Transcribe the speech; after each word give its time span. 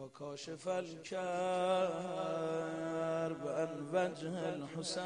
یا 0.00 0.08
کاشف 0.08 0.66
الکرب 0.66 1.20
ان 3.46 3.88
وجه 3.92 4.32
الحسین 4.46 5.00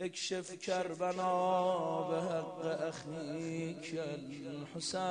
اکشف 0.00 0.58
کربنا 0.58 2.02
به 2.08 2.20
حق 2.20 2.82
اخیک 2.82 3.98
الحسین 4.46 5.04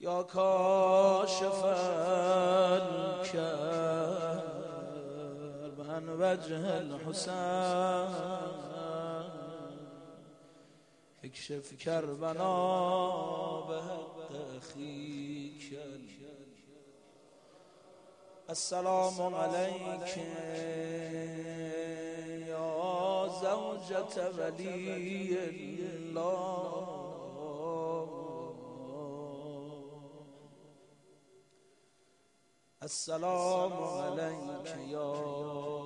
یا 0.00 0.22
کاشف 0.22 1.64
وجه 6.14 6.74
الحسین 6.76 7.34
اکشف 11.24 11.84
کربنا 11.84 12.54
به 13.68 13.80
حق 13.82 14.30
اخیک 14.56 15.74
السلام 18.48 19.34
عليك 19.34 20.16
يا 22.48 23.28
زوجة 23.42 24.16
ولي 24.38 25.38
الله. 25.96 26.94
السلام 32.82 33.72
عليك 33.72 34.76
يا 34.88 35.83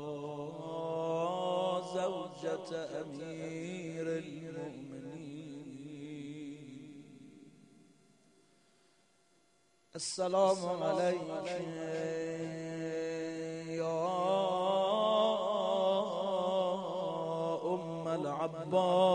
زوجة 1.95 2.71
أمير 3.01 4.07
المؤمنين. 4.19 4.99
السلام 9.97 10.61
عليك 10.83 11.47
العباس. 18.21 19.09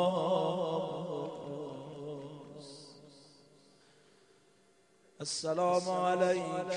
السلام 5.21 5.89
عليك 5.89 6.71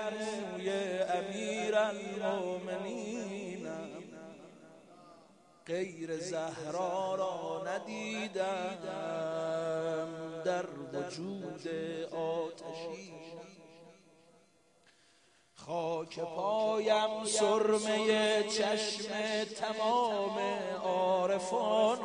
موی 0.53 0.69
امیر 1.01 1.75
المؤمنین. 1.75 3.39
غیر 5.69 6.17
زهرا 6.17 7.15
را 7.15 7.63
ندیدم 7.67 8.77
در 10.45 10.65
وجود 10.93 11.67
آتشی 12.13 13.13
خاک 15.69 16.19
پایم 16.19 17.25
سرمه 17.25 18.43
چشم 18.43 19.11
تمام 19.59 20.39
عارفان 20.83 21.97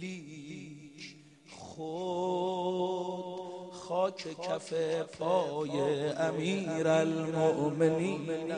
لیک 0.00 1.16
خود 1.56 2.96
خاک 3.72 4.40
کف 4.42 4.72
پای 5.18 6.08
امیر 6.08 6.88
المؤمنین. 6.88 8.52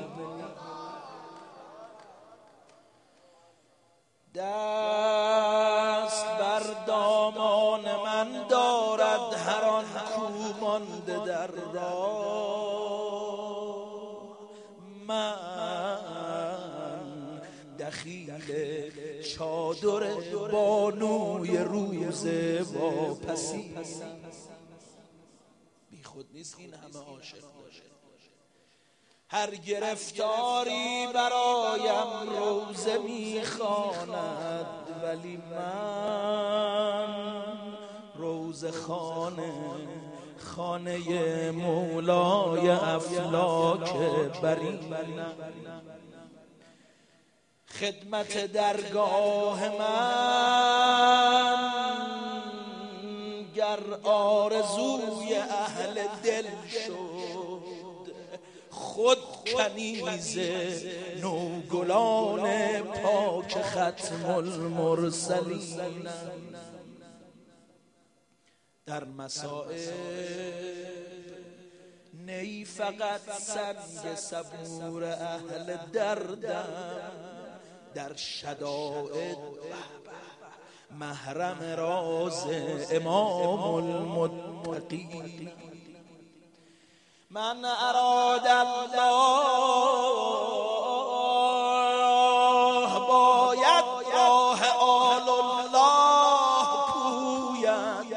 دست 4.34 6.26
بر 6.38 6.62
دامان 6.86 7.80
من 7.80 8.46
دارد 8.48 9.34
هر 9.34 9.64
آن 9.64 9.84
کو 9.84 10.28
مانده 10.60 11.24
در 11.26 11.46
راه 11.46 11.97
چادر 19.38 20.14
بانوی 20.52 21.58
روز 21.58 22.26
با 22.74 23.14
پسی 23.14 23.74
بی 25.90 26.02
خود 26.04 26.26
نیست 26.34 26.56
این 26.58 26.74
همه 26.74 27.04
عاشق 27.04 27.40
باشه 27.40 27.82
هر 29.28 29.54
گرفتاری 29.54 31.06
برایم 31.14 32.30
روزه 32.38 32.98
می‌خواند 32.98 34.66
ولی 35.02 35.36
من 35.36 37.06
روز 38.16 38.64
خانه 38.64 39.52
خانه 40.38 41.50
مولای 41.50 42.68
افلاک 42.68 43.92
بری 44.42 44.78
خدمت 47.80 48.52
درگاه 48.52 49.68
من. 49.78 50.08
گر 53.54 53.80
آرزوی 54.02 55.34
اهل 55.34 55.94
دل 56.22 56.46
شد. 56.86 58.12
خود 58.70 59.18
کنیز 59.56 60.38
نوگلان 61.20 62.80
پاک 62.82 63.62
ختم 63.62 64.26
المرسلین. 64.30 66.08
در 68.86 69.04
مسائل 69.04 69.90
نی 72.14 72.64
فقط 72.64 73.20
سنگ 73.40 74.14
صبور 74.14 75.04
اهل 75.04 75.76
دردم. 75.92 77.37
در 77.94 78.16
شدائد 78.16 79.38
محرم 80.90 81.74
راز 81.76 82.46
امام 82.90 83.74
المتقین. 83.74 85.52
من 87.30 87.64
اراد 87.64 88.46
الله 88.46 89.38
باید 93.08 93.84
راه 94.14 94.66
آل 94.80 95.28
الله 95.28 96.66
پوید 96.92 98.16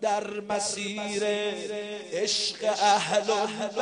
در 0.00 0.40
مسیر 0.40 1.24
عشق 2.12 2.64
اهل 2.64 3.30
البیت 3.30 3.78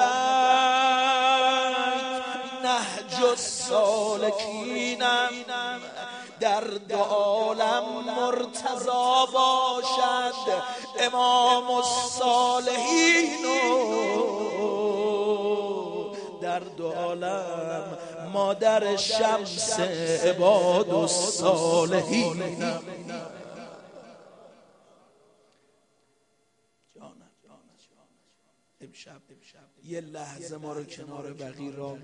نهج 3.17 3.25
السالکینم 3.25 5.05
در 6.41 6.61
دو 6.61 6.97
عالم 6.97 7.85
مرتضا 8.17 9.27
باشد 9.33 10.63
امام 11.01 11.71
الصالحین. 11.71 13.47
در 16.43 16.61
دو 16.61 16.93
عالم 16.93 17.99
مادر 18.33 18.97
شمس 18.97 19.81
عباد 19.81 20.91
الصالحین 20.91 22.43
امشب 28.81 29.23
یه 29.85 30.01
لحظه 30.01 30.57
ما 30.57 30.73
رو 30.73 30.85
کنار 30.85 31.33
بقی 31.33 31.73
را 31.73 31.97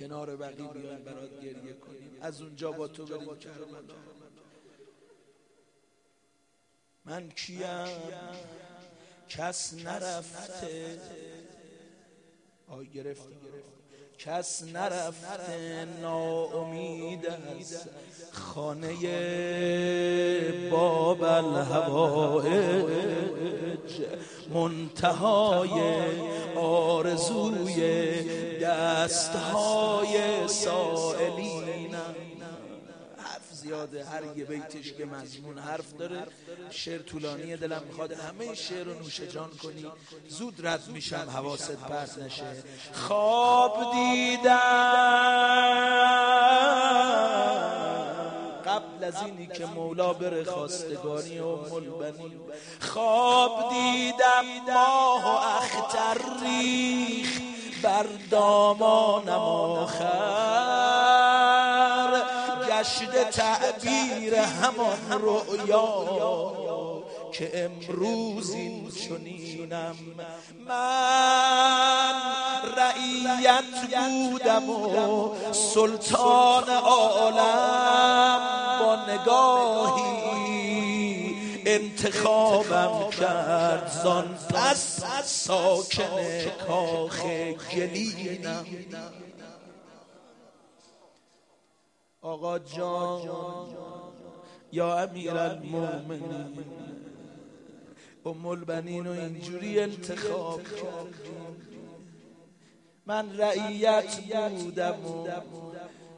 کنار 0.00 0.36
بقی 0.36 0.68
بیایم 0.68 1.04
برات 1.04 1.40
گریه 1.40 1.72
کنیم. 1.72 2.18
از 2.20 2.42
اونجا 2.42 2.72
با 2.72 2.88
تو 2.88 3.06
بریم 3.06 3.36
کربلا 3.38 3.94
من 7.04 7.28
کیم؟ 7.28 7.60
کس 9.28 9.74
نرفته. 9.74 11.00
آی 12.66 12.86
گرفت 12.86 13.28
کس 14.26 14.62
نرفته 14.62 15.88
ناامید 16.02 17.26
از 17.26 17.86
خانه 18.32 18.94
باب 20.70 21.22
الهوائج 21.22 22.50
منتهای 24.54 25.70
آرزوی 26.56 27.80
دستهای 28.58 30.18
سائلینم 30.48 31.59
زیاده 33.62 34.04
هر 34.04 34.36
یه 34.36 34.44
بیتش 34.44 34.92
که 34.92 35.04
مضمون 35.04 35.58
حرف 35.58 35.92
داره 35.98 36.26
شعر 36.70 37.02
طولانی 37.02 37.56
دلم 37.56 37.82
می‌خواد. 37.88 38.12
همه 38.12 38.54
شعر 38.54 38.84
رو 38.84 38.94
نوش 38.94 39.20
جان 39.20 39.50
کنی 39.62 39.86
زود 40.28 40.66
رد 40.66 40.88
میشم 40.88 41.28
حواست 41.34 41.76
پرت 41.76 42.18
نشه. 42.18 42.64
خواب 42.92 43.92
دیدم 43.92 44.60
قبل 48.66 49.04
از 49.04 49.22
اینی 49.22 49.46
که 49.46 49.66
مولا 49.66 50.12
بره 50.12 50.44
خواستگاری 50.44 51.38
و 51.38 51.56
ملبنی 51.56 52.40
خواب 52.80 53.70
دیدم 53.70 54.44
ماه 54.66 55.24
و 55.24 55.28
اختر 55.28 56.18
ریخ 56.42 57.40
بر 57.82 58.06
دامانم 58.30 59.30
آخر. 59.82 61.29
گشت 62.80 63.30
تعبیر 63.30 64.34
همان 64.34 65.22
رؤیا 65.22 67.02
که 67.32 67.64
امروز 67.64 68.50
این 68.50 68.90
چنینم. 68.90 69.96
من 70.68 72.12
رعیت 72.76 73.64
بودم 74.16 74.70
و 74.70 75.34
سلطان 75.52 76.68
عالم 76.68 78.40
با 78.80 78.96
نگاهی 79.12 80.50
انتخابم 81.66 83.10
کرد. 83.10 84.00
زان 84.04 84.38
پس 84.54 85.02
ساکن 85.24 86.24
کاخ 86.68 87.22
گلینم. 87.76 88.66
آقا 92.22 92.58
جان 92.58 93.20
یا 94.72 94.98
امیر 94.98 95.36
المومنین 95.36 96.64
ام 98.24 98.46
البنین 98.46 99.06
و 99.06 99.10
اینجوری 99.10 99.80
انتخاب 99.80 100.62
کردیم. 100.62 101.56
من 103.06 103.36
رعیت 103.38 104.20
بودم 104.48 105.04
و 105.04 105.26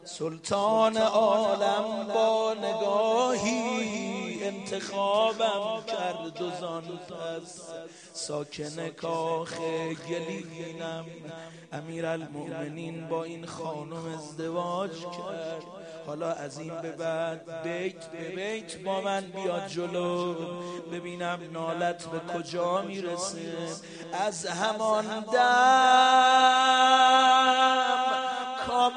سلطان 0.05 0.97
عالم 0.97 2.07
با 2.15 2.55
نگاهی 2.59 4.45
انتخابم 4.45 5.83
کرد 5.87 6.43
و 6.43 6.51
زان 6.61 6.83
پس 6.83 7.69
ساکن 8.13 8.89
کاخ 8.89 9.55
گلینم. 10.09 11.05
امیر 11.73 12.07
المؤمنین 12.07 13.09
با 13.09 13.25
این 13.25 13.47
خانم 13.47 14.15
ازدواج 14.19 14.91
کرد. 14.91 15.63
حالا 16.07 16.33
از 16.33 16.59
این 16.59 16.81
به 16.83 16.91
بعد 16.91 17.63
بیت 17.63 18.07
به 18.07 18.29
بیت 18.29 18.77
با 18.77 19.01
من 19.01 19.21
بیاد 19.21 19.67
جلو. 19.67 20.35
ببینم 20.93 21.39
نالت 21.53 22.07
به 22.07 22.21
کجا 22.35 22.83
می‌رسه. 22.83 23.39
از 24.13 24.47
همان 24.47 25.21
دم 25.33 26.63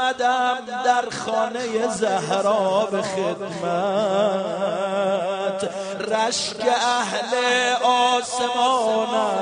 آمدم 0.05 0.57
در 0.85 1.09
خانه 1.09 1.87
زهرا 1.87 2.87
به 2.91 3.01
خدمت. 3.01 3.55
رشک 6.11 6.67
اهل 6.81 7.35
آسمانم 7.83 9.35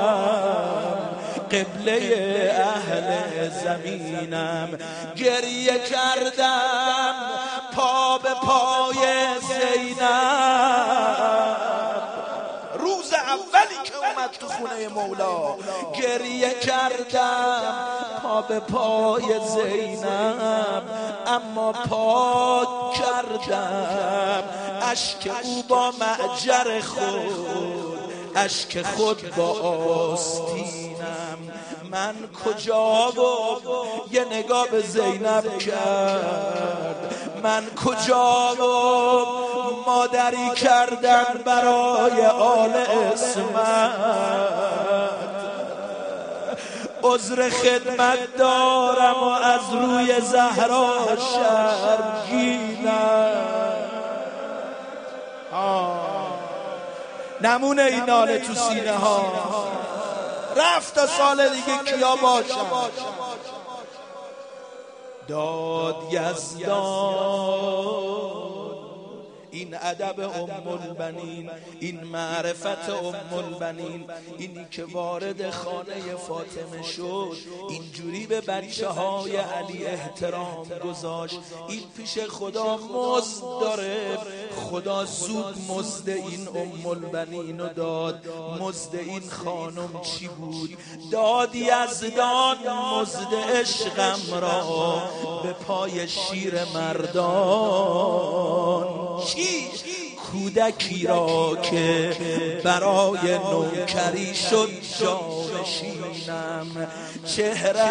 قبله 1.52 2.54
اهل 2.58 3.08
زمینم. 3.64 4.68
گریه 5.16 5.78
کردم 5.78 7.14
پا 7.76 8.18
به 8.18 8.34
پای 8.34 8.96
زینم 9.40 10.74
روز 12.78 13.12
اولی 13.12 13.78
که 13.84 13.94
اومد 13.96 14.30
تو 14.40 14.46
خونه 14.46 14.88
مولا 14.88 15.56
گریه 16.02 16.54
کردم 16.60 17.93
به 18.42 18.60
پای 18.60 19.22
زینب 19.22 20.82
اما 21.26 21.72
پاک 21.72 22.94
کردم. 22.94 24.42
اشک 24.82 25.30
او 25.42 25.62
با 25.62 25.90
معجر 25.90 26.80
خود 26.80 27.98
اشک 28.36 28.82
خود 28.82 29.34
با 29.36 29.48
آستینم. 30.12 31.38
من 31.90 32.14
کجا 32.44 33.08
و 33.08 33.60
یه 34.10 34.24
نگاه 34.24 34.68
به 34.68 34.80
زینب 34.80 35.58
کرد. 35.58 37.14
من 37.42 37.64
کجا 37.84 38.54
و 38.54 38.64
مادری 39.86 40.50
کردن 40.50 41.42
برای 41.44 42.26
آل 42.26 42.74
اسمت 43.12 45.03
عذر 47.04 47.50
خدمت 47.50 48.36
دارم 48.36 49.14
و 49.22 49.28
از 49.28 49.60
روی 49.72 50.20
زهرا 50.20 50.98
شرگینم 51.16 52.94
نمونه 57.40 57.82
این 57.82 58.04
ناله 58.04 58.38
تو 58.38 58.54
سینه 58.54 58.92
ها 58.92 59.32
رفت 60.56 60.94
تا 60.94 61.06
سال 61.06 61.48
دیگه 61.48 61.78
کیا 61.84 62.16
باشم؟ 62.16 62.66
داد 65.28 65.96
یزدان. 66.10 66.74
این 69.64 69.74
ادب 69.80 70.20
ام 70.20 70.68
البنین 70.68 71.50
این 71.80 72.00
معرفت 72.00 72.90
ام 72.90 73.14
البنین. 73.32 74.06
اینی 74.38 74.66
که 74.70 74.84
وارد 74.84 75.50
خانه 75.50 76.14
فاطمه 76.28 76.82
شد 76.82 77.36
اینجوری 77.70 78.26
به 78.26 78.40
بچه 78.40 78.88
های 78.88 79.36
علی 79.36 79.86
احترام 79.86 80.66
گذاشت. 80.84 81.38
این 81.68 81.82
پیش 81.96 82.18
خدا 82.18 82.76
مزد 82.76 83.40
داره. 83.60 84.18
خدا 84.56 85.04
زود 85.04 85.56
مزد 85.68 86.08
این 86.08 86.48
ام 86.48 86.86
البنین 86.86 87.60
رو 87.60 87.68
داد. 87.68 88.28
مزد 88.60 88.94
این 88.94 89.22
خانم 89.30 90.00
چی 90.02 90.28
بود؟ 90.28 90.78
دادی 91.12 91.70
از 91.70 92.00
دان 92.00 92.56
مزد 92.68 93.34
عشقم 93.54 94.20
را 94.40 95.02
به 95.42 95.52
پای 95.52 96.08
شیر 96.08 96.54
مردان. 96.74 98.04
چی؟ 99.26 99.68
کودکی 100.32 101.06
را 101.06 101.56
که 101.62 102.16
برای 102.64 103.38
نوکری 103.38 104.34
شد 104.34 104.70
جانشینم 105.00 106.66
چهره 107.26 107.90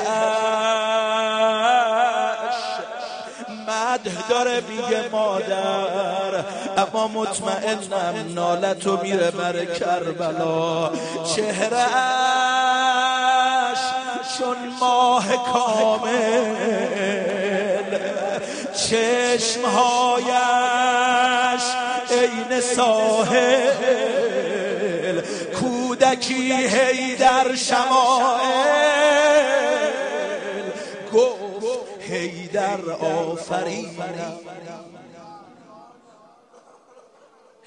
مده 3.93 4.27
داره 4.29 4.61
بیگه 4.61 5.09
مادر. 5.11 6.43
اما 6.77 7.07
مطمئنم 7.07 8.33
نالتو 8.35 8.99
میره 9.03 9.31
بر 9.31 9.65
کربلا. 9.65 10.91
چهره 11.35 11.85
چون 14.37 14.57
ماه 14.79 15.25
کامل. 15.53 16.53
چشمهایش 18.75 20.33
عین 22.11 22.61
ساحل. 22.61 23.71
کودکی 25.59 26.53
هی 26.53 27.15
در 27.15 27.55
شمائل. 27.55 29.62
هی 32.23 32.47
در 32.47 32.89
آفرینم 32.91 34.39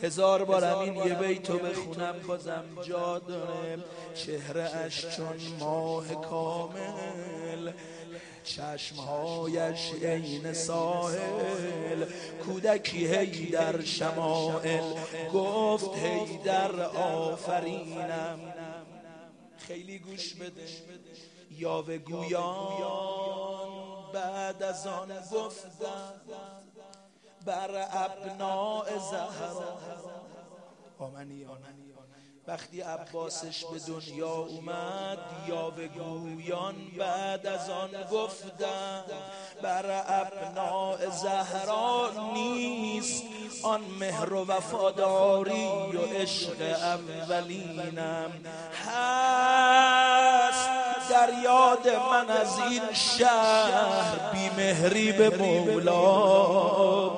هزار 0.03 0.45
بار 0.45 0.65
همین 0.65 0.97
یه 0.97 1.15
بیتو 1.15 1.59
بخونم 1.59 2.15
بازم 2.27 2.65
جا 2.83 3.19
داره. 3.19 3.79
چهره 4.15 4.63
اش 4.63 5.07
چون 5.17 5.37
ماه 5.61 6.15
کامل 6.15 7.73
چشمهایش 8.45 9.93
عین 10.03 10.53
ساحل. 10.53 12.05
کودکی 12.45 13.07
هی 13.07 13.47
در 13.51 13.85
شمائل 13.85 14.95
گفت 15.33 15.99
هی 15.99 16.39
در 16.45 16.81
آفرینم. 16.97 18.55
خیلی 19.59 19.99
گوش 19.99 20.35
بده. 20.35 20.67
یاوه 21.59 21.99
گویان. 21.99 23.86
بعد 24.17 24.63
از 24.63 24.87
آن 24.87 25.09
گفتم 25.33 26.13
بر 27.47 27.89
ابناء 27.91 28.85
زهرا. 28.99 29.79
آمنی 30.99 31.45
آمنی 31.45 31.87
وقتی 32.47 32.81
عباسش 32.81 33.65
به 33.65 33.79
دنیا 33.79 34.35
اومد 34.35 35.19
یا 35.49 35.71
به 35.71 35.89
گویان 35.89 36.75
بعد 36.99 37.47
از 37.47 37.71
آن 37.71 37.91
گفتم 38.13 39.05
بر 39.63 40.05
ابناء 40.07 41.11
زهرا 41.11 42.11
نیست. 42.35 43.25
آن 43.63 43.81
مهر 43.81 44.33
و 44.33 44.47
وفاداری 44.47 45.67
و 45.97 46.01
عشق 46.01 46.61
اولینم. 46.61 48.33
هست. 48.87 50.06
در 51.17 51.33
یاد 51.45 51.89
من 51.89 52.31
از 52.37 52.59
این 52.71 52.83
شهر 52.93 54.19
بیمهری 54.33 55.13
به 55.13 55.31
مولا. 55.39 57.11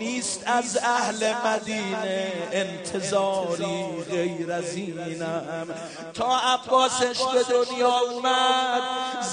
نیست 0.00 0.42
از 0.46 0.78
اهل 0.82 1.32
مدینه 1.46 2.32
انتظاری 2.52 3.84
غیر 4.10 4.52
از 4.52 4.74
اینم. 4.74 5.66
تا 6.14 6.36
عباسش 6.36 7.18
به 7.34 7.42
دنیا 7.42 7.98
اومد 8.12 8.82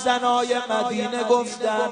زنای 0.03 0.55
مدینه 0.69 1.24
گفتن 1.24 1.89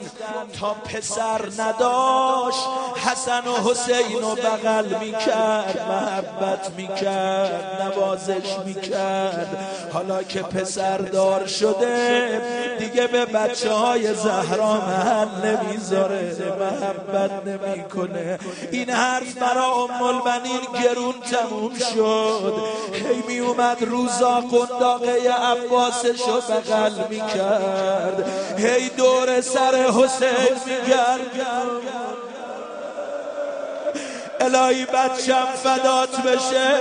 تا 0.59 0.73
پسر 0.73 1.41
نداشت 1.59 2.59
حسن 3.05 3.47
و 3.47 3.55
حسین 3.69 4.23
و 4.23 4.35
بغل 4.35 4.95
می‌کرد 4.99 5.85
محبت 5.89 6.71
می‌کرد 6.77 7.81
نوازش 7.81 8.57
می‌کرد. 8.65 9.57
حالا 9.93 10.23
که 10.23 10.41
پسر 10.41 10.97
دار 10.97 11.47
شده 11.47 12.75
دیگه 12.79 13.07
به 13.07 13.25
بچه 13.25 13.71
های 13.71 14.13
زهرا 14.13 14.73
محل 14.73 15.27
نمی‌ذاره 15.45 16.35
محبت 16.59 17.31
نمی‌کنه. 17.45 18.39
این 18.71 18.89
حرف 18.89 19.33
برا 19.33 19.73
ام 19.73 20.01
البنین 20.03 20.61
گرون 20.83 21.13
تموم 21.21 21.75
شد. 21.79 22.63
هی 22.93 23.23
می 23.27 23.39
اومد 23.39 23.83
روزا 23.83 24.41
قنداقه 24.41 25.29
عباسشو 25.29 26.41
بغل 26.41 27.07
می 27.09 27.21
کرد. 27.21 28.29
هی 28.57 28.89
دور 28.89 29.41
سر 29.41 29.75
حسین 29.75 30.55
می 30.65 30.93
الهی 34.39 34.85
بچم 34.85 35.47
فدات 35.63 36.21
بشه. 36.21 36.79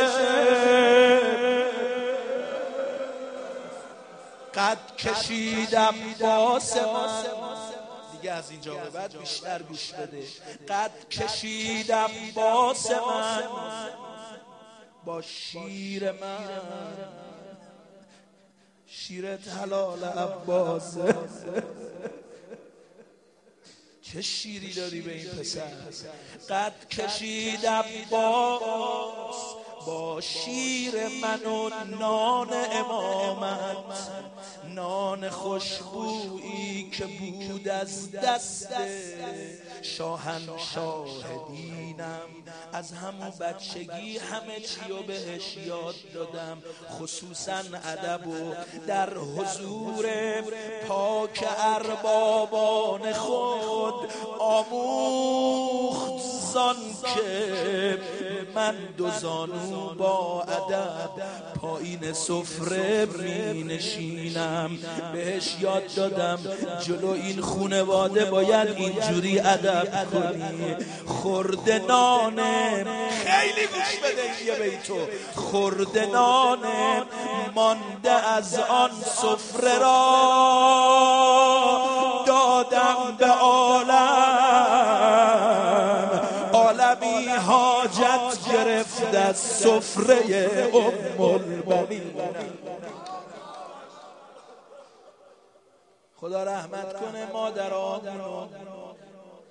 قد 4.54 4.78
کشیدم 4.98 5.94
باس 6.20 6.76
من 6.76 7.43
دیگه 8.24 8.36
از 8.36 8.50
اینجا 8.50 8.74
به 8.74 8.90
بعد 8.90 9.18
بیشتر 9.18 9.62
گوش 9.62 9.92
بده. 9.92 10.22
قد 10.68 11.08
کشیدم 11.10 12.10
باس 12.34 12.90
من 12.90 13.42
با 15.04 15.22
شیر 15.22 16.12
من. 16.12 16.48
شیرت 18.86 19.48
حلال 19.48 20.04
عباس. 20.04 20.96
چه 24.02 24.22
شیری 24.22 24.72
داری 24.72 25.00
به 25.00 25.12
این 25.12 25.28
پسر؟ 25.28 25.70
قد 26.48 26.88
کشیدم 26.88 27.84
باس 28.10 29.54
با 29.86 30.20
شیر 30.20 30.94
من 31.22 31.44
و 31.44 31.70
نان 31.98 32.48
امامت 32.72 34.10
نان 34.68 35.30
خوشبویی 35.30 36.90
که 36.90 37.04
بود 37.06 37.68
از 37.68 38.10
دست 38.12 38.68
شاهن 39.82 40.42
شاهدینم 40.74 42.20
از 42.72 42.92
همون 42.92 43.30
بچگی 43.40 44.18
همه 44.18 44.60
چی 44.60 44.92
و 44.92 45.02
بهش 45.02 45.56
یاد 45.56 45.94
دادم. 46.14 46.62
خصوصا 46.90 47.62
ادب 47.84 48.26
و 48.26 48.54
در 48.86 49.14
حضور 49.14 50.06
پاک 50.88 51.44
اربابان 51.58 53.12
خود 53.12 54.10
آموخت 54.38 56.24
زان 56.52 56.76
که 57.14 57.98
من 58.54 58.74
دو 58.96 59.10
زانو 59.10 59.94
با 59.98 60.42
ادب 60.42 61.10
پایین 61.60 62.12
سفره 62.12 63.06
می 63.06 63.62
نشینم 63.62 64.70
بهش 65.12 65.56
یاد 65.60 65.94
دادم 65.96 66.38
جلو 66.86 67.10
این 67.10 67.40
خونواده 67.40 68.24
باید 68.24 68.68
اینجوری 68.68 69.40
ادب 69.40 70.10
کنی. 70.10 70.76
خورده 71.06 71.78
خیلی 73.24 73.66
گوش 73.66 73.98
بده 74.04 74.44
یه 74.46 74.70
بیتو. 74.70 74.98
خورده 75.34 76.06
نانه 76.06 77.02
مانده 77.54 78.10
از 78.10 78.58
آن 78.58 78.90
سفره 79.04 79.78
را 79.78 80.04
دادم 82.26 83.16
به 83.18 83.30
سفره 89.44 90.70
ام 90.74 91.62
خدا 96.16 96.44
رحمت 96.44 97.00
کنه 97.00 97.32
مادرامونو. 97.32 98.48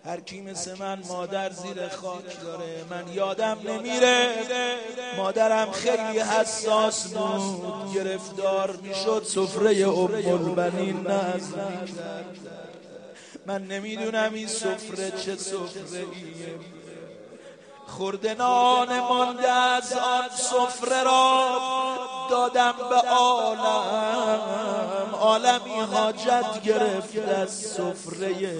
هر 0.05 0.19
کی 0.19 0.41
مثل 0.41 0.77
من 0.79 1.03
مادر 1.07 1.49
زیر 1.49 1.87
خاک 1.87 2.41
داره 2.41 2.85
من 2.89 3.13
یادم 3.13 3.59
نمیره. 3.67 4.29
مادرم 5.17 5.71
خیلی 5.71 6.19
حساس 6.19 7.07
بود 7.07 7.93
گرفتار 7.95 8.71
می‌شد 8.71 9.23
سفره 9.23 9.87
ام 9.87 10.13
البنین 10.27 11.07
نزد 11.07 11.89
من 13.45 13.63
نمی‌دونم 13.63 14.33
این 14.33 14.47
سفره 14.47 15.11
چه 15.11 15.35
سفره 15.35 15.99
ایه 15.99 16.82
خورده 17.97 18.33
نان 18.33 18.99
مانده 18.99 19.49
از 19.51 19.93
آن 19.93 20.29
سفره 20.35 21.03
را 21.03 21.59
دادم 22.29 22.73
به 22.89 23.09
عالم. 23.09 24.39
عالمی 25.21 25.79
حاجت 25.93 26.61
گرفت 26.63 27.29
از 27.29 27.49
سفره 27.49 28.53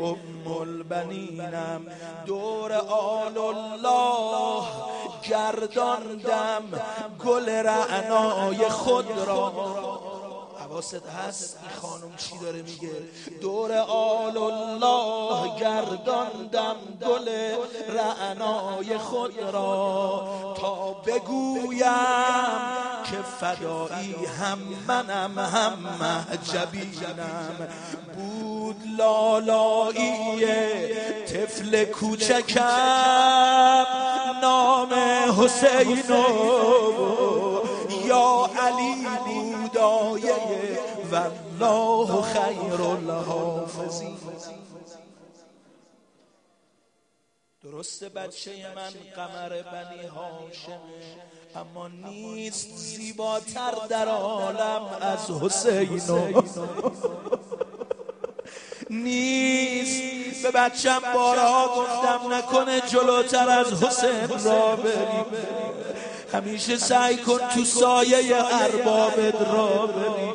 ام 0.00 0.52
البنینم. 0.60 1.86
دور 2.26 2.72
آل 2.72 3.38
الله 3.38 4.62
گرداندم 5.28 6.62
گل 7.24 7.48
رعنای 7.48 8.68
خود 8.68 9.10
را. 9.26 9.52
حواست 10.70 11.06
هست؟ 11.08 11.58
این 11.62 11.80
خانم 11.80 12.16
چی 12.16 12.38
داره 12.38 12.62
میگه؟ 12.62 12.90
دور 13.40 13.72
آل 13.88 14.36
الله 14.36 15.60
گرداندم 15.60 16.76
گل 17.00 17.28
رعنای 17.88 18.98
خود 18.98 19.38
را 19.52 20.54
تا 20.60 20.92
بگویم 20.92 21.78
که 23.04 23.16
فدایی 23.40 24.14
هم 24.40 24.58
منم 24.88 25.38
هم 25.38 25.72
محجبینم. 26.00 27.68
بود 28.14 28.76
لالایی 28.98 30.46
طفل 31.24 31.84
کوچکم 31.84 32.64
نام 34.42 34.94
حسینو 35.38 36.24
یا 38.06 38.50
علی. 38.62 38.97
والله 41.60 42.22
خیر 42.22 42.82
الحافظین. 42.82 44.16
درست 47.62 48.04
بچه 48.04 48.50
من 48.76 48.90
قمر 49.16 49.48
بنی 49.48 50.06
هاشمه 50.06 51.28
اما 51.56 51.88
نیست 51.88 52.68
زیباتر 52.76 53.74
در 53.88 54.08
عالم 54.08 54.82
از 55.00 55.30
حسین 55.30 56.00
نیست. 58.90 60.42
به 60.42 60.50
بچم 60.50 61.00
بارها 61.14 61.68
گفتم 61.76 62.32
نکنه 62.32 62.80
جلوتر 62.80 63.48
از 63.48 63.82
حسین 63.82 64.28
را 64.44 64.76
بریم. 64.76 65.26
همیشه 66.32 66.76
سعی 66.76 67.16
کن 67.16 67.38
تو 67.54 67.64
سایه 67.64 68.36
اربابت 68.36 69.40
را 69.52 69.86
بریم. 69.86 70.34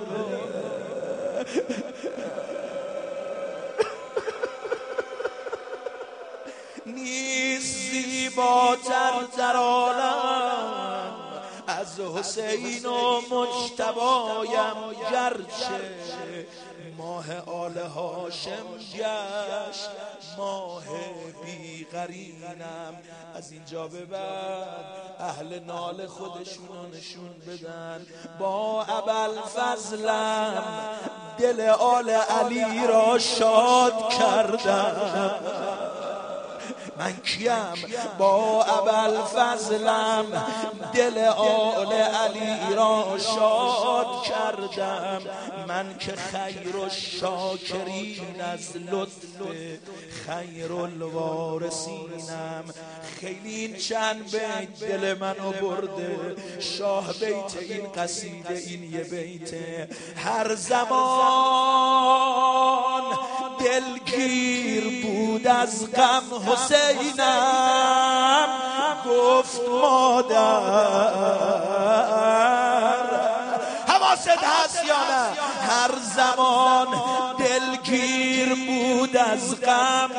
نیست 6.86 7.92
زیباتر 7.92 9.28
در 9.38 9.56
از 11.68 12.00
حسین 12.00 12.86
و 12.86 13.22
مجتبایم 13.22 14.94
گرچه. 15.12 16.06
ماه 16.98 17.38
آل 17.40 17.78
هاشم 17.78 18.66
گشت. 18.94 19.90
ماه 20.38 20.84
بیقرینم 21.46 22.98
از 23.36 23.52
اینجا 23.52 23.88
به 23.88 24.06
بعد 24.06 24.68
اهل 25.20 25.60
نال 25.60 26.08
خودشون 26.08 26.92
نشون 26.94 27.34
بدن. 27.48 28.06
با 28.40 28.84
ابل 28.84 29.42
فضلم 29.42 30.64
دل 31.38 31.70
آل 31.70 32.10
علی 32.10 32.88
را 32.88 33.20
شاد 33.20 33.94
کردم. 34.20 35.32
من 37.04 37.16
کیم؟ 37.24 37.76
با 38.18 38.64
ابل 38.64 39.22
فضلم 39.22 40.26
دل 40.94 41.18
آل 41.38 41.94
علی 41.94 42.76
را 42.76 43.18
شاد 43.18 44.24
کردم. 44.24 45.22
من 45.68 45.98
که 46.00 46.12
خیر 46.16 46.76
و 46.76 46.90
شاکرین 46.90 48.42
از 48.42 48.78
لطف 48.78 49.38
خیر 50.26 50.74
الوارسینم 50.74 52.64
خیلی 53.20 53.56
این 53.56 53.76
چند 53.78 54.32
بیت 54.32 54.80
دل 54.80 55.14
منو 55.14 55.52
برده. 55.52 56.36
شاه 56.60 57.14
بیت 57.14 57.58
این 57.62 57.92
قصیده 57.92 58.54
این 58.54 58.84
یه 58.94 59.04
بیته 59.04 59.90
هر 60.16 60.56
زمان 60.56 61.74
دلگیر 63.60 64.53
بود 65.34 65.48
از 65.48 65.92
غم 65.92 66.52
حسینم. 66.52 68.48
گفت 69.10 69.62
مادر 69.70 70.38
حواست 73.88 74.28
هست 74.28 74.86
یا 74.88 74.96
نه؟ 74.96 75.26
هر 75.70 75.92
زمان 76.16 76.88
دلگیر 77.38 78.50
بود 78.56 79.18
از 79.18 79.62
غم 79.62 80.12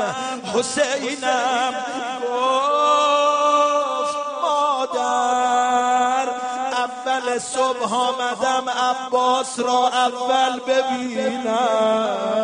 حسینم. 0.55 1.75
گفت 2.23 4.17
مادر 4.43 6.29
اول 6.73 7.39
صبح 7.39 7.95
آمدم 7.95 8.71
عباس 8.71 9.59
را 9.59 9.89
اول 9.89 10.61
ببینم. 10.61 12.35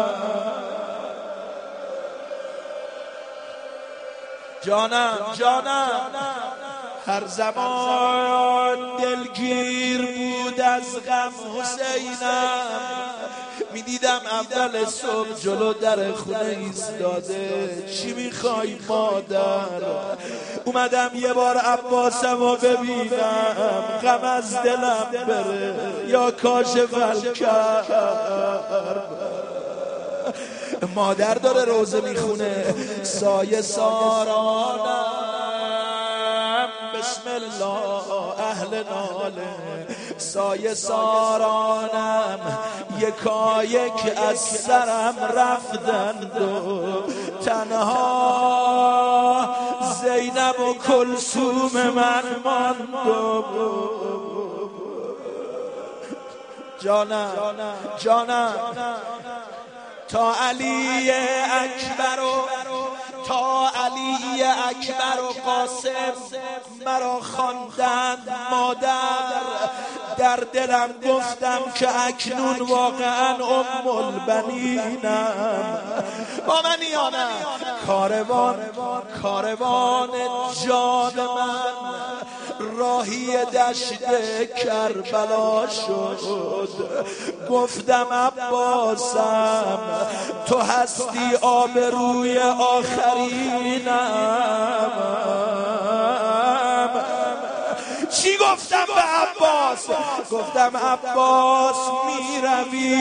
جانم 4.62 5.18
جانم. 5.38 5.90
هر 7.06 7.26
زمان 7.26 8.78
دلگیر 9.02 10.00
بود 10.00 10.60
از 10.60 10.82
غم 11.06 11.32
حسینم. 11.60 13.10
می‌دیدم 13.72 14.20
اول 14.30 14.84
صبح 14.84 15.32
جلو 15.42 15.72
در 15.72 16.12
خونه 16.12 16.38
ایستاده. 16.38 17.84
چی 17.92 18.12
می‌خوای 18.12 18.78
مادر؟ 18.88 19.64
اومدم 20.64 21.10
یه 21.14 21.32
بار 21.32 21.56
عباسم 21.56 22.38
رو 22.38 22.56
ببینم. 22.56 23.56
غم 24.02 24.24
از 24.24 24.62
دلم 24.62 25.06
بره 25.28 25.74
یا 26.06 26.30
کاش 26.30 26.74
کرد؟ 27.34 27.86
مادر 30.94 31.34
داره 31.34 31.64
روزه 31.64 32.00
می‌خونه. 32.00 32.74
سایه 33.20 33.62
سارانم. 33.62 35.08
بسم 36.94 37.30
الله 37.30 38.12
اهل 38.40 38.84
ناله. 38.84 39.56
سایه 40.18 40.74
سارانم. 40.74 42.40
یکایک 42.98 44.18
از 44.28 44.38
سرم 44.38 45.16
رفتند 45.36 46.40
و 46.40 46.44
تنها 47.44 47.96
زینب 50.02 50.60
و 50.60 50.74
کلسوم 50.74 51.72
من 51.74 52.24
ماند 52.44 52.88
جانم 56.80 57.74
جانم. 57.98 58.54
تا 60.08 60.34
علی 60.34 61.10
اکبر 61.10 62.20
و 62.20 62.60
علی 63.84 64.42
اکبر 64.42 65.20
و 65.20 65.50
قاسم 65.50 65.90
مرا 66.86 67.20
خواندند. 67.20 68.28
مادر 68.50 68.90
در 70.18 70.36
دلم 70.36 70.88
گفتم 71.08 71.58
که 71.74 72.06
اکنون 72.06 72.60
واقعا 72.60 73.34
ام 73.34 73.88
البنینم. 73.88 75.78
با 76.46 76.54
من 76.64 76.78
کاروان 77.86 78.56
کاروان 79.22 80.10
جان 80.66 81.14
من. 81.14 82.00
راهی 82.78 83.44
دشت 83.44 84.00
کربلا 84.64 85.68
شد. 85.68 86.18
گفتم 87.50 88.06
عباسم 88.12 89.78
تو 90.46 90.58
هستی 90.58 91.36
آب 91.40 91.78
روی 91.78 92.38
آخرینم. 92.38 93.90
چی 98.10 98.36
گفتم 98.36 98.86
به 98.86 99.02
عباس؟ 99.02 99.86
گفتم 100.30 100.76
عباس 100.76 101.76
می‌روی 102.06 103.00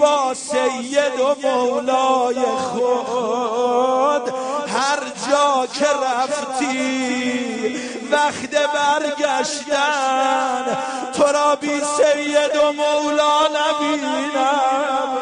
با 0.00 0.34
سید 0.34 1.20
و 1.20 1.34
مولای 1.48 2.40
خود. 2.44 4.34
هر 4.68 5.00
جا 5.30 5.66
که 5.74 5.86
رفتی 5.86 7.79
وقت 8.12 8.50
برگشتن 8.74 9.98
تو 11.12 11.24
را 11.24 11.56
بی 11.56 11.80
سید 11.80 12.56
و 12.56 12.72
مولا 12.72 13.40
نبینم. 13.46 15.16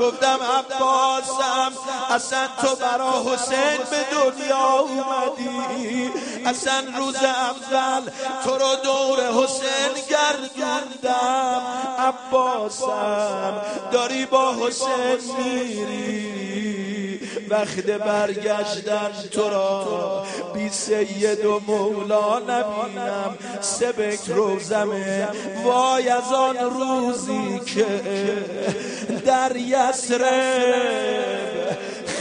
گفتم 0.00 0.38
عباسم 0.58 1.72
اصلا 2.10 2.48
تو 2.62 2.76
برا 2.76 3.12
حسین 3.26 3.78
به 3.90 4.06
دنیا 4.12 4.68
اومدی. 4.78 6.12
اصلا 6.48 6.82
روز 6.98 7.16
اول 7.16 8.10
تو 8.44 8.50
رو 8.50 8.76
دور 8.84 9.18
حسین 9.44 9.94
گردوندم. 10.10 11.62
عباسم 11.98 13.62
داری 13.92 14.26
با 14.26 14.54
حسین 14.54 15.20
میری. 15.38 16.38
وقت 17.50 17.86
برگشتن 17.86 19.10
تو 19.30 19.48
را 19.48 20.24
بی 20.54 20.68
سید 20.68 21.44
و 21.44 21.60
مولا 21.66 22.38
نبینم. 22.38 23.38
سبک 23.60 24.20
روزمه 24.28 25.28
وای 25.64 26.08
از 26.08 26.32
آن 26.32 26.56
روزی 26.56 27.60
که 27.66 27.86
در 29.26 29.56
یسرب 29.56 30.98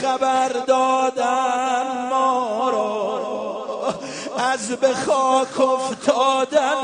خبر 0.01 0.49
را 0.67 1.11
از 4.47 4.71
به 4.71 4.93
خاک 4.93 5.60
افتادن 5.60 6.77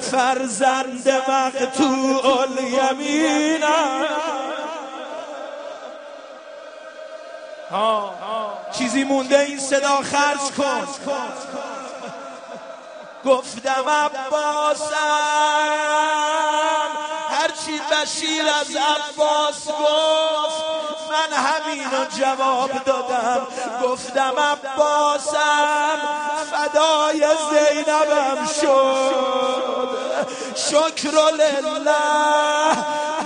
فرزند 0.00 1.08
مقتوع 1.08 2.40
الیمینم 2.40 4.06
چیزی 8.78 9.04
مونده 9.04 9.38
این 9.38 9.58
صدا 9.60 9.96
خرج 10.02 10.38
کن. 10.56 10.88
گفتم 13.24 13.88
عباسم 13.88 14.94
هرچی 17.30 17.80
بشیر 17.92 18.42
از 18.60 18.76
عباس 18.76 19.68
گفت 19.68 20.59
من 21.20 21.36
همینو 21.36 22.04
جواب 22.18 22.70
دادم. 22.84 23.46
گفتم 23.82 24.32
عباسم 24.38 25.98
فدای 26.52 27.26
زینبم 27.50 28.46
شد. 28.60 29.88
شکر 30.54 31.10
لله 31.10 32.76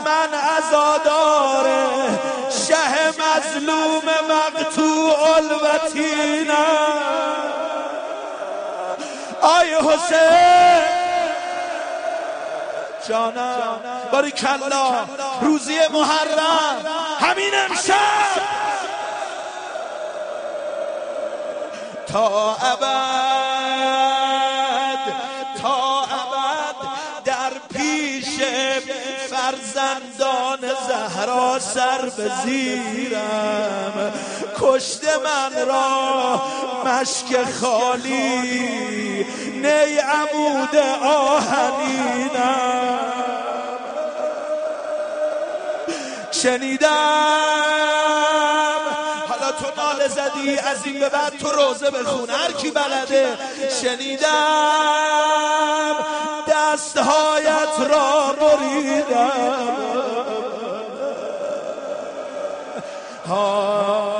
من 0.04 0.30
ازادار 0.58 1.66
شه 2.66 3.08
مظلوم 3.08 4.02
مقتوع 4.30 5.36
الوتینم 5.36 6.54
آی 9.42 9.74
حسین. 9.74 10.84
جانم 13.08 13.80
باری 14.12 14.30
کلا 14.30 15.04
روزی 15.40 15.78
محرم. 15.92 17.03
همین 17.24 17.54
امشب. 17.70 17.94
تا 22.06 22.54
ابد 22.54 22.84
تا 25.62 26.02
ابد 26.02 26.76
در 27.24 27.50
پیش 27.78 28.38
فرزندان 29.30 30.60
زهرا 30.88 31.58
سر 31.58 32.10
بزیرم 32.18 34.12
کشته 34.60 35.08
من 35.24 35.66
را 35.66 36.42
مشک 36.84 37.44
خالی 37.60 39.26
نی 39.62 39.98
عمود 39.98 40.76
آهنینم. 41.02 42.34
شنیدم. 46.44 46.88
حالا 49.28 49.52
تو 49.52 49.66
نال 49.82 50.08
زدی 50.08 50.58
از 50.58 50.86
این 50.86 51.00
به 51.00 51.08
بعد 51.08 51.38
تو 51.38 51.50
روزه 51.50 51.90
بخون. 51.90 52.30
هر 52.30 52.52
کی 52.52 52.70
بلده 52.70 53.38
شنیدم. 53.82 54.26
دستهایت 56.48 57.80
را 57.90 58.34
بریدم. 58.40 59.30
شنیدم 63.26 64.13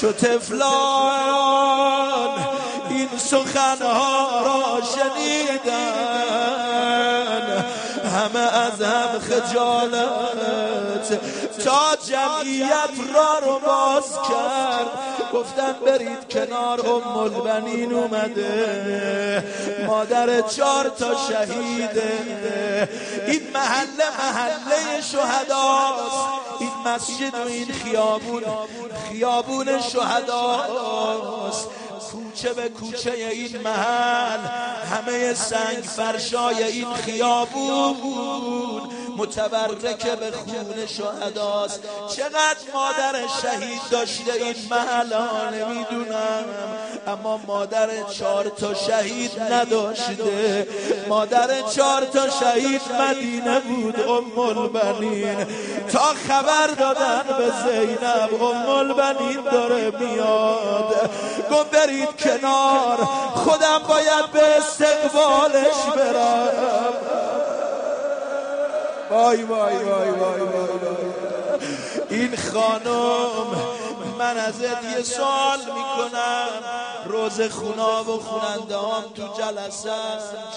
چو 0.00 0.12
تفلان 0.12 1.88
این 2.90 3.08
سخنها 3.16 4.42
را 4.44 4.80
شنیدن. 4.94 5.78
همه 8.04 8.38
از 8.38 8.82
هم 8.82 9.18
خجالت. 9.18 11.08
تا 11.64 11.96
جمعیت 12.08 12.94
را 13.14 13.38
رو 13.38 13.58
باز 13.58 14.12
کرد. 14.28 14.86
گفتن 15.32 15.72
برید 15.86 16.28
کنار 16.30 16.80
ام 16.86 17.16
البنین 17.16 17.92
اومده. 17.92 19.44
مادر 19.86 20.40
چهار 20.40 20.88
تا 20.88 21.14
شهیده. 21.28 22.88
این 23.26 23.42
محله 23.54 24.10
محله 24.18 25.00
شهداست. 25.12 26.38
مسجد 26.86 27.34
و 27.34 27.48
این 27.48 27.72
خیابون 27.72 28.42
خیابون 29.08 29.80
شهداست. 29.80 31.68
کوچه 32.38 32.52
به 32.54 32.68
کوچه 32.68 33.10
این 33.10 33.58
محل 33.64 34.38
همه 34.92 35.34
سنگ 35.34 35.84
فرشای 35.96 36.62
این 36.62 36.94
خیابون. 36.94 37.96
متبرک 39.16 40.06
به 40.06 40.30
خون 40.30 40.86
شهداست. 40.86 41.80
چقدر 42.16 42.58
مادر 42.74 43.14
شهید 43.42 43.80
داشته 43.90 44.32
این 44.32 44.54
محل 44.70 45.14
نمی‌دونم. 45.54 46.44
اما 47.06 47.40
مادر 47.46 47.88
چهار 48.02 48.48
تا 48.48 48.74
شهید 48.74 49.40
نداشته. 49.40 50.66
مادر 51.08 51.62
چهار 51.74 52.04
تا 52.04 52.30
شهید 52.30 52.80
مدینه 53.00 53.60
بود 53.60 54.00
ام 54.00 54.38
البنین 54.38 55.46
تا 55.92 56.14
خبر 56.28 56.66
دادن 56.66 57.22
به 57.38 57.52
زینب 57.64 58.42
ام 58.42 58.68
البنین 58.68 59.40
داره 59.52 59.92
میاد. 60.00 61.10
گفت 61.52 61.70
برید 61.70 62.08
کنار. 62.28 62.98
خودم 63.34 63.78
باید 63.88 64.32
به 64.32 64.56
استقبالش 64.56 65.76
برم. 65.96 66.48
وای 69.10 69.42
وای 69.42 69.76
وای 69.76 70.10
وای 70.10 70.40
وای. 70.40 70.68
این 72.10 72.36
خانم 72.36 73.46
من 74.18 74.36
ازت 74.36 74.84
یه 74.96 75.02
سوال 75.02 75.58
می‌کنم. 75.58 76.48
روز 77.06 77.40
خونا 77.40 78.04
و 78.04 78.20
خوننده 78.20 78.76
هم 78.76 79.04
تو 79.14 79.42
جلسه 79.42 79.90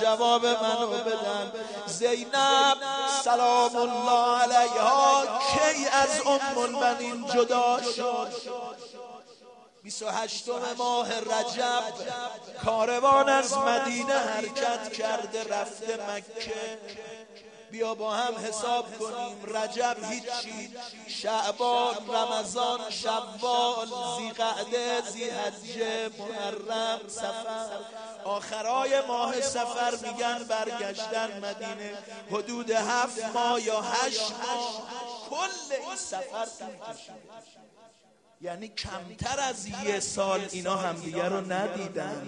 جواب 0.02 0.46
منو 0.46 0.88
بدن. 0.88 1.52
زینب 1.86 2.78
سلام 3.24 3.76
الله 3.76 4.42
علیها. 4.42 5.24
کی 5.52 5.86
از 5.88 6.10
ام 6.26 6.58
البنین 6.58 7.26
جدا 7.34 7.78
شد؟ 7.96 8.28
28 9.84 10.50
ماه 10.78 11.20
رجب 11.20 11.84
کاروان 12.66 13.30
از 13.30 13.54
مدینه 13.54 14.14
حرکت 14.14 14.94
کرده 14.94 15.44
رفته 15.44 16.00
مکه. 16.10 16.80
بیا 17.72 17.96
با 17.96 18.14
هم 18.14 18.36
حساب 18.36 18.98
کنیم 18.98 19.56
رجب 19.56 19.98
هیچی. 20.10 20.76
شعبان 21.08 21.96
رمضان 22.08 22.90
شوال 22.90 23.88
زیقعده 24.18 25.02
زیحجه 25.02 26.10
محرم 26.20 27.00
سفر. 27.08 27.70
آخرای 28.24 29.02
ماه 29.02 29.42
سفر 29.42 29.92
میگن 29.92 30.44
برگشتن 30.44 31.38
مدینه. 31.38 31.98
حدود 32.32 32.72
هفت 32.72 33.26
ماه 33.26 33.62
یا 33.62 33.82
هشت 33.82 34.32
ماه 34.32 34.82
کل 35.30 35.76
این 35.88 35.96
سفر 35.96 36.46
طول 36.46 36.96
یعنی 38.44 38.68
کمتر 38.68 39.40
از 39.50 39.68
یه 39.86 40.00
سال 40.00 40.42
اینا 40.52 40.76
همدیگه 40.76 41.30
رو 41.30 41.54
ندیدن. 41.54 42.28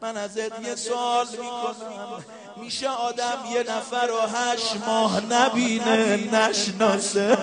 من 0.00 0.16
ازت 0.16 0.60
یه 0.66 0.74
سوال 0.74 1.26
می‌کنم. 1.30 2.24
میشه 2.56 2.88
آدم 2.88 3.38
یه 3.52 3.62
نفر 3.62 4.06
رو 4.06 4.20
هشت 4.20 4.76
ماه 4.86 5.20
نبینه 5.32 6.16
نشناسه. 6.34 7.38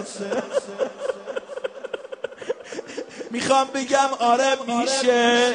می‌خوام 3.31 3.67
بگم 3.67 4.09
آره 4.19 4.55
میشه. 4.67 5.53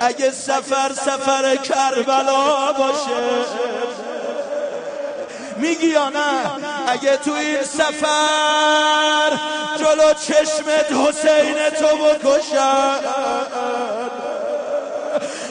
اگه 0.00 0.30
سفر 0.30 0.92
سفر 0.92 1.56
کربلا 1.56 2.72
باشه. 2.72 3.46
میگی 5.56 5.86
یا 5.86 6.08
نه؟ 6.08 6.65
اگه 6.86 7.16
تو 7.16 7.32
این 7.32 7.62
سفر 7.62 9.30
جلو 9.78 10.14
چشمت 10.14 10.92
حسین 10.92 11.70
تو 11.70 11.96
بکشن 11.96 12.98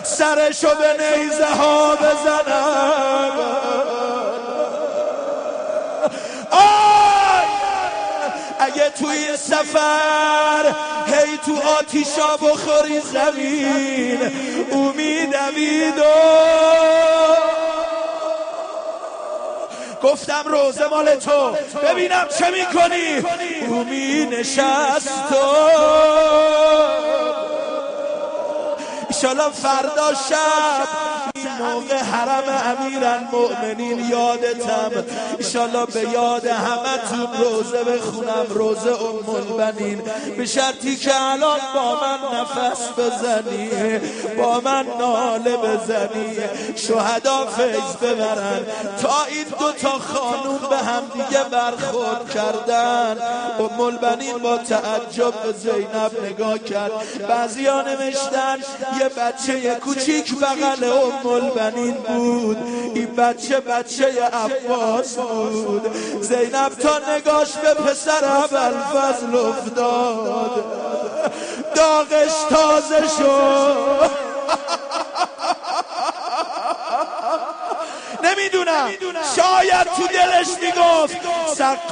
سرشو 0.03 0.75
به 0.75 1.17
نیزه 1.17 1.45
ها 1.45 1.95
بزنم. 1.95 3.31
اگه 8.59 8.89
توی 8.89 9.37
سفر 9.37 10.75
هی 11.07 11.37
تو 11.45 11.69
آتیشا 11.79 12.37
بخوری 12.37 12.99
زمین 12.99 14.31
امید 14.71 15.97
و 15.97 17.54
گفتم 20.03 20.43
روزه 20.45 20.87
مال 20.87 21.15
تو. 21.15 21.55
ببینم 21.83 22.27
چه 22.39 22.45
می‌کنی. 22.51 23.23
اومی 23.67 24.25
نشست 24.25 25.09
تو 25.29 25.35
ایشالا 29.09 29.49
فردا 29.49 30.13
شب 30.29 30.87
این 31.35 31.47
موقع 31.59 31.97
حرم 31.97 32.44
امیرن 32.55 33.27
مؤمنین 33.31 34.09
یادتم. 34.09 34.91
ایشالا 35.37 35.85
به 35.85 36.01
یاد 36.01 36.45
همه 36.45 36.97
تون 37.09 37.27
روزه 37.43 37.83
بخونم 37.83 38.45
روزه 38.49 38.89
ام 38.89 39.35
البنین 39.35 40.01
به 40.37 40.45
شرطی 40.45 40.95
که 40.95 41.21
الان 41.21 41.59
با 41.75 41.97
من 42.01 42.39
نفس 42.39 42.81
بزنی 42.97 43.69
با 44.37 44.59
من 44.59 44.85
ناله 44.99 45.57
بزنی. 45.57 46.37
شهدا 46.75 47.45
فیض 47.45 47.95
ببرن. 48.01 48.65
تا 49.01 49.25
این 49.29 49.45
دو 49.59 49.71
تا 49.71 49.89
خانوم 49.89 50.69
به 50.69 50.77
هم 50.77 51.03
دیگه 51.13 51.43
برخورد 51.43 52.29
کردن. 52.33 53.17
ام 53.59 53.79
البنین 53.81 54.37
با 54.37 54.57
تعجب 54.57 55.33
به 55.43 55.51
زینب 55.51 56.11
نگاه 56.25 56.59
کرد. 56.59 56.91
بعضیا 57.29 57.81
نوشتن 57.81 58.57
یه 58.99 59.09
بچه 59.09 59.75
کوچیک 59.75 60.35
بغل 60.35 60.83
ام 60.83 61.27
البنین 61.27 61.93
بود. 61.93 62.44
این 62.95 63.15
بچه 63.15 63.59
بچه 63.59 64.23
عباس 64.23 65.15
بود. 65.15 65.95
زینب 66.21 66.69
تا 66.69 67.01
نگاش 67.15 67.51
به 67.51 67.73
پسر 67.73 68.25
اول 68.25 68.71
فضل 68.71 69.35
افتاد. 69.35 70.65
داغش 71.75 72.33
تازه 72.49 73.07
شد. 73.17 74.25
نمی‌دونم. 78.23 78.89
شاید 79.35 79.87
تو 79.97 80.07
دلش 80.07 80.47
می‌گفت 80.61 81.17
سقای 81.55 81.85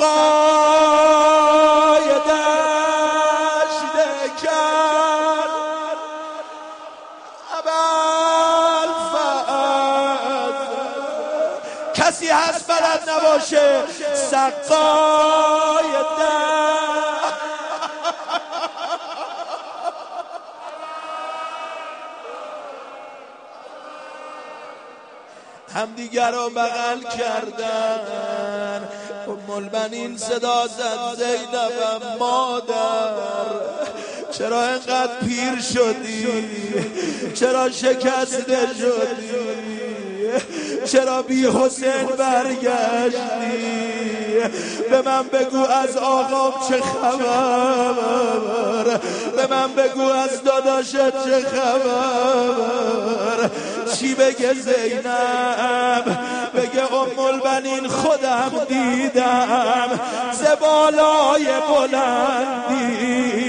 دشت 2.08 2.93
نباشه. 13.14 13.84
سقای 14.14 15.94
همدیگر 25.76 26.32
رو 26.32 26.50
بغل 26.50 27.04
کردن. 27.18 28.90
ملبنین 29.48 30.18
صدا 30.18 30.68
زد 30.68 31.16
زینب 31.18 32.18
مادر. 32.20 33.14
چرا 34.32 34.62
انقدر 34.62 35.20
پیر 35.20 35.62
شدی؟ 35.62 36.28
چرا 37.34 37.70
شکسته 37.70 38.68
شدی؟ 38.80 39.63
چرا 40.86 41.22
بی 41.22 41.48
حسین 41.48 42.08
برگشتی؟ 42.18 43.84
به 44.90 45.02
من 45.02 45.24
بگو 45.24 45.58
از 45.58 45.98
آقام 45.98 46.54
چه 46.70 46.82
خبر؟ 46.82 47.94
به 49.36 49.48
من 49.48 49.74
بگو 49.74 50.02
از 50.02 50.44
داداشت 50.44 50.92
چه 50.92 51.42
خبر؟ 51.42 53.50
چی 53.96 54.16
بگه 54.16 54.54
زینب؟ 54.54 56.06
بگه 56.56 56.94
ام 56.94 57.20
البنین 57.20 57.88
خودم 57.88 58.52
دیدم 58.70 60.00
زبالای 60.34 61.46
بلندی 61.70 63.44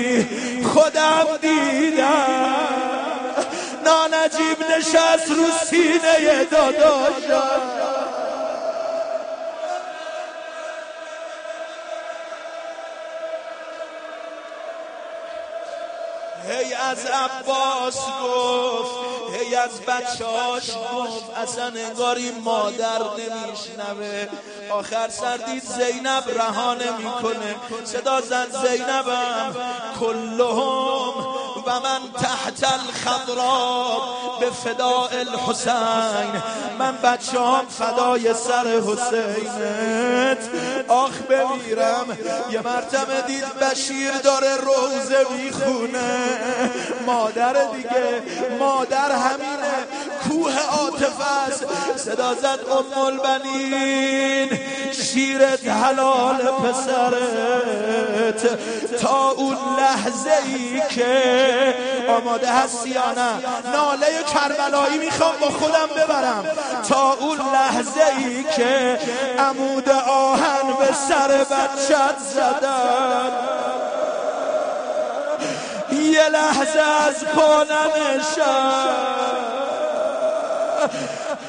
خودم 0.64 1.26
دیدم. 1.42 3.03
نانجیب 3.94 4.62
نشست 4.70 5.30
رو 5.30 5.44
سینه 5.70 6.44
داداشم 6.44 7.60
هی 16.48 16.74
از 16.74 17.06
عباس 17.06 17.98
گفت 18.22 18.94
هی 19.34 19.56
از 19.56 19.80
بچهاش 19.80 20.70
گفت 20.70 21.38
اصلا 21.38 21.64
انگاری 21.64 22.30
مادر 22.30 22.98
نمیشنوه. 22.98 24.28
آخر 24.70 25.08
سردید 25.08 25.62
زینب 25.62 26.24
رها 26.38 26.74
نمی‌کنه. 26.74 27.54
صدا 27.84 28.20
زد 28.20 28.66
زینبم 28.66 29.56
کلهم 30.00 31.43
و 31.66 31.80
من 31.80 32.00
تحت 32.22 32.72
الخضرا 32.72 33.98
به 34.40 34.50
فداء 34.50 35.08
الحسین. 35.12 36.42
من 36.78 36.96
بچه 37.02 37.40
هم 37.40 37.66
فدای 37.66 38.34
سر 38.34 38.66
حسینت. 38.66 40.38
آخ 40.88 41.10
بمیرم 41.10 42.18
یه 42.50 42.60
مرتبه 42.60 43.20
دید 43.26 43.54
بشیر 43.54 44.12
داره 44.12 44.56
روزه 44.56 45.26
می‌خونه. 45.36 46.28
مادر 47.06 47.52
دیگه 47.52 48.22
مادر 48.58 49.12
همینه. 49.12 49.86
کوه 50.54 50.80
عاطفه 50.80 51.42
است. 51.48 51.64
صدا 51.96 52.34
زد 52.34 52.58
ام 52.70 52.98
البنین. 53.04 54.60
شیرت 54.92 55.68
حلال 55.68 56.36
پسرت. 56.36 57.84
تا 59.00 59.30
اون 59.30 59.56
لحظه 59.78 60.30
ای 60.46 60.82
که 60.90 61.74
آماده 62.08 62.52
هستی 62.52 62.90
یا 62.90 63.12
نه؟ 63.12 63.32
ناله 63.72 64.06
کربلایی 64.34 64.98
می‌خوام 64.98 65.34
با 65.40 65.46
خودم 65.46 65.86
ببرم. 65.96 66.44
تا 66.88 67.12
اون 67.12 67.38
لحظه 67.38 68.04
ای 68.18 68.44
که 68.56 68.98
عمود 69.38 69.88
آهن 70.08 70.76
به 70.78 70.94
سر 71.08 71.28
بچت 71.28 72.18
زدن 72.34 73.32
یه 75.92 76.28
لحظه 76.28 76.80
از 76.80 77.24
پا 77.24 77.64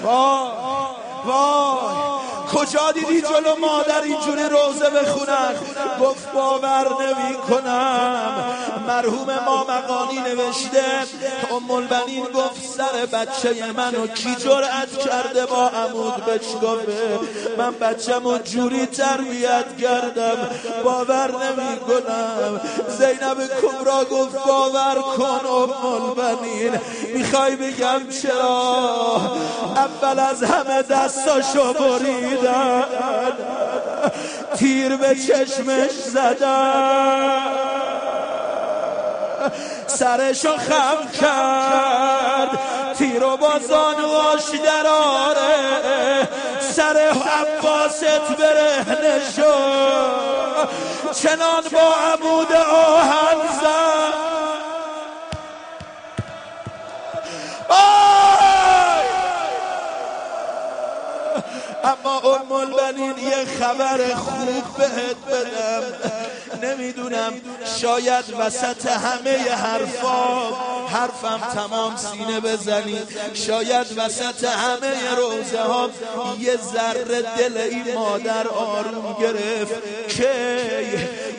وای 0.03 0.95
وای. 1.25 2.14
کجا 2.55 2.91
دیدی 2.91 3.21
جلو 3.21 3.55
مادر 3.61 4.01
اینجوری 4.01 4.43
روزه 4.43 4.89
بخونن؟ 4.89 5.55
گفت 6.01 6.31
باور 6.31 6.87
نمی 7.01 7.37
کنم 7.49 8.55
مرحوم 8.87 9.27
ما 9.45 9.63
مقانی 9.63 10.19
نوشته 10.19 10.83
ام 11.51 11.71
البنین 11.71 12.23
گفت 12.23 12.63
سر 12.77 13.05
بچه 13.05 13.71
منو 13.71 14.07
کی 14.07 14.35
جرأت 14.35 14.97
کرده 14.97 15.45
با 15.45 15.67
عمود 15.67 16.25
بچگافه 16.25 17.19
من 17.57 17.71
بچه‌مو 17.71 18.37
جوری 18.37 18.85
تربیت 18.85 19.77
کردم 19.81 20.49
باور 20.83 21.31
نمی 21.31 21.79
کنم 21.79 22.61
زینب 22.97 23.47
کبرا 23.61 24.05
گفت 24.05 24.47
باور 24.47 24.95
کن 25.17 25.47
ام 25.47 25.85
البنین 25.85 26.79
می‌خوای 27.13 27.55
بگم 27.55 28.01
چرا؟ 28.21 29.21
اول 29.75 30.19
از 30.19 30.43
همه 30.43 30.81
دستاشو 30.81 31.73
بریدن 32.45 33.31
تیر 34.55 34.95
به 34.95 35.15
چشمش 35.15 35.91
زدن 35.91 37.41
سرشو 39.87 40.57
خم 40.57 41.19
کرد 41.21 42.59
تیر 42.97 43.23
و 43.23 43.37
با 43.37 43.59
زانواش 43.59 44.43
دراره 44.65 46.27
سر 46.59 46.97
عباست 46.97 48.37
برهنه 48.39 49.21
شد 49.35 50.69
چنان 51.13 51.63
با 51.71 51.79
عمود 51.79 52.51
آهن 52.53 53.59
زد. 53.61 53.94
اما 61.85 62.19
ام 62.19 62.51
البنین 62.51 63.13
یه 63.17 63.45
خبر 63.59 64.15
خوب 64.15 64.77
بهت 64.77 65.15
بدم. 65.27 65.83
نمی‌دونم 66.67 67.33
شاید 67.81 68.25
وسط 68.39 68.85
همه 68.85 69.49
حرفا 69.49 70.49
حرفم 70.87 71.41
تمام 71.55 71.95
سینه 71.97 72.39
بزنی. 72.39 72.99
شاید 73.33 73.87
وسط 73.97 74.43
همه 74.43 75.15
روزه 75.15 75.61
ها 75.61 75.89
یه 76.39 76.57
ذره 76.73 77.21
دل 77.37 77.57
این 77.57 77.93
مادر 77.95 78.47
آروم 78.47 79.17
گرفت. 79.21 79.73
که 80.09 80.59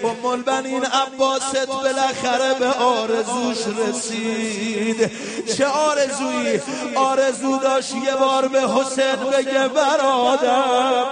ام 0.05 0.27
البنین 0.27 0.85
عباست 0.85 1.67
بالاخره 1.67 2.55
به 2.59 2.67
آرزوش 2.67 3.59
رسید. 3.89 5.11
چه 5.57 5.67
آرزویی؟ 5.67 6.61
آرزو 6.97 7.59
داشت 7.59 7.95
یه 7.95 8.15
بار 8.15 8.49
به 8.49 8.61
حسین 8.61 9.17
بگه 9.33 9.69
برادر. 9.69 11.05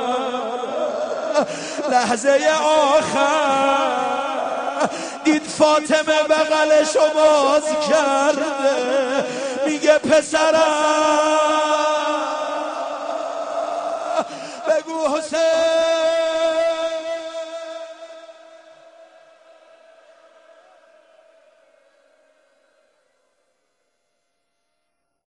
لحظه 1.91 2.51
آخر. 2.97 4.05
دید 5.25 5.43
فاطمه 5.43 6.23
بغلشو 6.29 7.15
باز 7.15 7.63
کرده. 7.89 9.25
میگه 9.67 9.99
پسرم. 9.99 10.61
بگو 14.69 15.17
حسین. 15.17 15.84